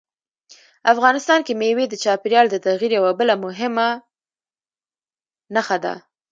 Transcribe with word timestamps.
افغانستان 0.93 1.39
کې 1.45 1.53
مېوې 1.61 1.85
د 1.89 1.95
چاپېریال 2.03 2.47
د 2.49 2.55
تغیر 2.65 2.91
یوه 2.99 3.11
بله 3.19 3.33
ډېره 3.35 3.43
مهمه 3.45 3.87
نښه 5.53 5.77
ده. 5.83 5.93